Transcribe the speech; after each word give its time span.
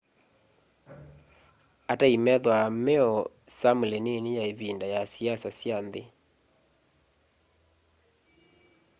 atai 1.91 2.15
methwaa 2.25 2.67
meo 2.85 3.11
samli 3.59 3.97
nini 4.05 4.31
ya 4.37 4.43
ivinda 4.51 4.85
ya 4.93 5.01
siasa 5.13 5.49
sya 5.59 5.77
nthi 5.87 6.03